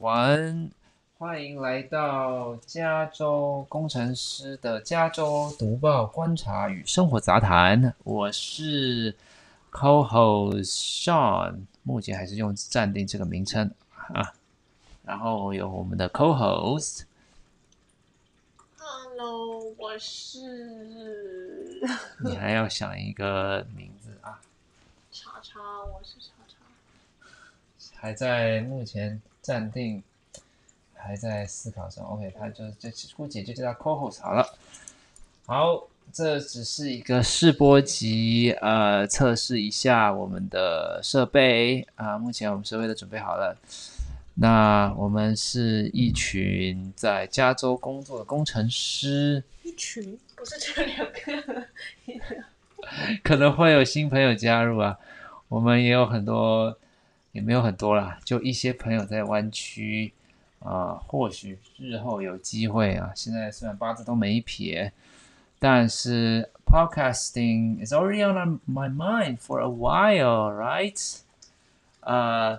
[0.00, 0.70] 晚安，
[1.18, 7.94] 欢迎来到加州工程师的加州读报观察与生活杂谈。
[8.04, 9.14] 我是
[9.70, 14.32] Co-host Sean，目前还是用暂定这个名称啊。
[15.04, 17.04] 然后有我们的 Co-host，Hello，
[19.76, 21.86] 我是
[22.24, 24.40] 你还要想一个名字啊？
[25.12, 25.60] 查查，
[25.92, 26.54] 我是查查。
[27.96, 29.20] 还在目前
[29.50, 30.00] 暂定，
[30.94, 32.04] 还在思考中。
[32.04, 34.46] OK，他就就估计就叫他 co-host 好了。
[35.44, 43.56] 好，这只是一个试播集，呃，测试一下我们的设备啊、目前我们设备都准备好了。
[44.36, 51.66] 那我们是一群在加州工作的工程师，一群不是只有两个，
[53.24, 54.96] 可能会有新朋友加入啊。
[55.48, 56.78] 我们也有很多，
[57.32, 60.12] 也没有很多啦，就一些朋友在湾区
[60.60, 63.12] 啊、或许日后有机会啊。
[63.14, 64.92] 现在虽然八字都没一撇，
[65.58, 71.20] 但是 podcasting is already on my mind for a while, right?
[72.00, 72.58] 呃、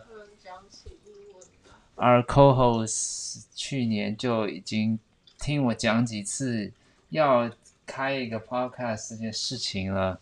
[1.97, 5.00] ，our co-host 去年就已经
[5.39, 6.72] 听我讲几次
[7.09, 7.52] 要
[7.85, 10.19] 开一个 podcast 这件事情了。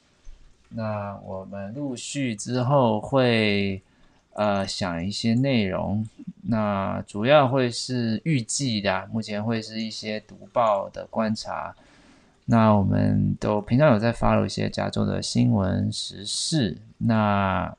[0.69, 3.81] 那我们陆续之后会
[4.33, 6.08] 呃想一些内容，
[6.44, 11.75] 那主要会是预计的，目前会是一些读报的观察。
[12.45, 17.72] 那我们都平常有在 follow 一些加州的新闻时事，那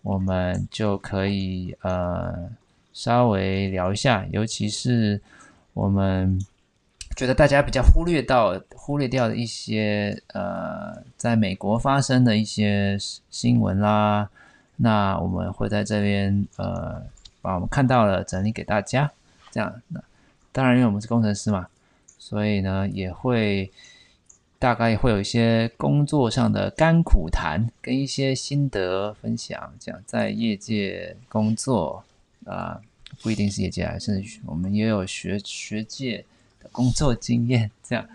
[0.00, 2.48] 我们就可以呃
[2.92, 5.20] 稍微聊一下，尤其是
[5.74, 6.40] 我们
[7.14, 12.96] 觉得大家比较忽略到、忽略掉的一些呃，在美国发生的一些
[13.28, 14.30] 新闻啦，
[14.80, 17.02] 那我们会在这边呃
[17.42, 19.10] 把我们看到了整理给大家，
[19.50, 19.82] 这样。
[19.88, 20.00] 那
[20.52, 21.66] 当然，因为我们是工程师嘛，
[22.16, 23.70] 所以呢也会
[24.58, 32.04] 大概会有一些工作上的甘苦谈，跟一些心得分享，这样在业界工作
[32.46, 32.80] 啊、
[33.20, 36.24] 不一定是业界还是我们也有学学界
[36.62, 38.08] 的工作经验，这样，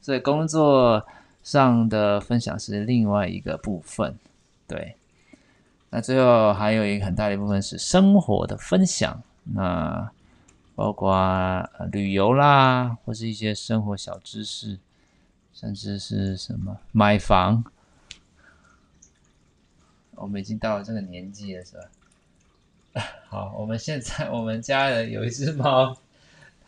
[0.00, 1.06] 所以工作
[1.44, 4.16] 上的分享是另外一个部分，
[4.66, 4.96] 对。
[5.90, 10.10] 那最后还有一个很大的一部分是生活的分享，那
[10.74, 11.14] 包括、
[11.92, 14.78] 旅游啦，或是一些生活小知识，
[15.54, 17.64] 甚至是什么买房。
[20.16, 23.02] 我们已经到了这个年纪了，是吧？
[23.28, 25.96] 好，我们现在我们家的有一只猫，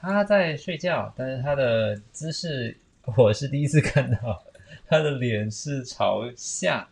[0.00, 2.76] 它在睡觉，但是它的姿势
[3.16, 4.42] 我是第一次看到，
[4.86, 6.86] 它的脸是朝下，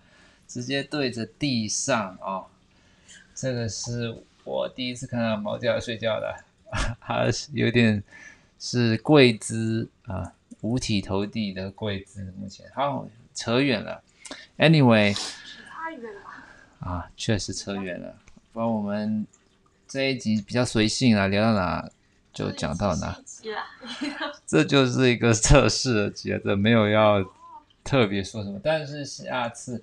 [0.46, 2.46] 直接对着地上哦。
[3.34, 6.34] 这个是我第一次看到猫这样睡觉的，
[7.00, 8.02] 它是有点
[8.58, 12.32] 是跪姿啊，五体投地的跪姿。
[12.38, 14.02] 目前好扯远了
[14.58, 15.14] ，anyway。
[15.68, 16.20] 太远了。
[16.80, 18.16] 啊，确实扯远了。
[18.52, 19.26] 不然我们
[19.86, 21.90] 这一集比较随性啊，聊到哪
[22.32, 23.18] 就讲到哪。
[24.46, 27.22] 这就是一个测试的节奏，没有要
[27.84, 28.58] 特别说什么。
[28.64, 29.82] 但是下次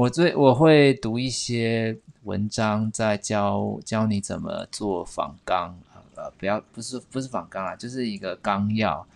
[0.00, 5.78] 我最我会读一些文章，在教教你怎么做仿纲。
[6.14, 9.06] 呃，不要不是不是仿纲啊，就是一个纲要。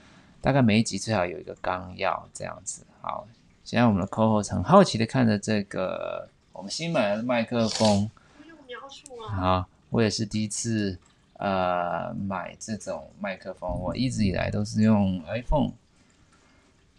[0.42, 2.84] 大概每一集最好有一个纲要这样子。
[3.00, 3.26] 好，
[3.64, 8.10] 现在我们的 co-host 很好奇的看着这个我们新买的麦克风。
[8.36, 9.34] 不用描述啊。
[9.34, 10.98] 好，我也是第一次
[11.38, 15.72] 呃买这种麦克风，我一直以来都是用 iPhone。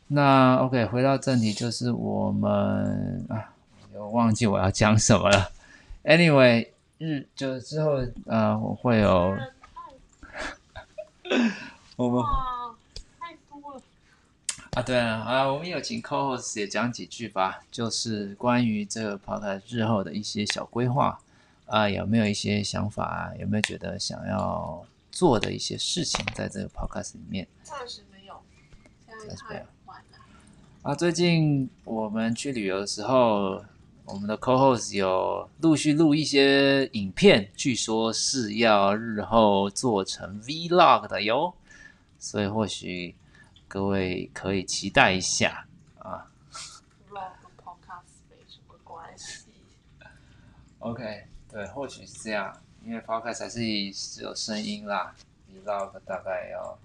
[0.08, 3.54] 那 OK，回到正题，就是我们啊，
[3.98, 5.52] 我忘记我要讲什么了。
[6.04, 6.68] Anyway，
[6.98, 9.38] 日就之后呃，我会有
[11.96, 12.24] 我们，
[13.20, 13.82] 太多了。
[14.74, 21.18] 啊，对啊，啊，我们有请 co-host 也讲几句吧，就是关于这个 podcast 日后的一些小规划
[21.68, 23.32] 啊，有没有一些想法啊？
[23.40, 28.36] 有没有觉得想要做的一些事情在这个 podcast 里面暂时没有，
[29.08, 29.62] 暂时没有。
[30.84, 30.94] 啊？
[30.94, 33.64] 最近我们去旅游的时候，
[34.06, 41.54] 我们的 co-host 有陆续录一些影片，据说是要日后做成 vlog 的哟，
[42.20, 43.16] 所以或许
[43.68, 45.66] 各位可以期待一下
[45.98, 46.30] 啊。
[47.10, 49.46] vlog 跟 podcast 没什么关系。
[50.80, 52.56] OK，对，或许是这样，
[52.86, 53.60] 因为 Podcast 还是
[53.92, 55.16] 只有声音啦
[55.52, 56.78] ，Vlog 大概要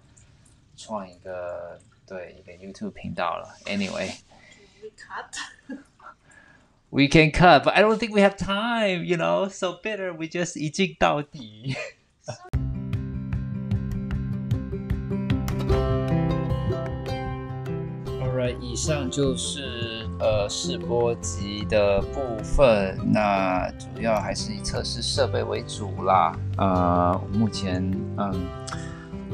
[0.74, 3.54] 创一个对一个 YouTube 频道了。
[3.66, 4.18] Anyway，
[6.92, 9.48] We can cut, but I don't think we have time, you know.
[9.48, 11.76] So better we just 一镜到底。
[18.20, 26.36] Alright, 以上就是呃试播集的部分，那主要还是以测试设备为主啦。
[26.56, 28.48] 呃，目前嗯。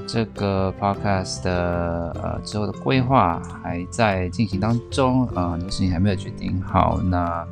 [0.07, 7.47] 这个 podcast 的呃之后的规划还在进行当中，啊、很多事情还没有决定好，那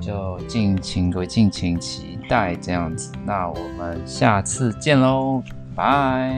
[0.00, 3.12] 就敬请各位敬请期待这样子。
[3.24, 5.42] 那我们下次见喽，
[5.74, 6.32] 拜。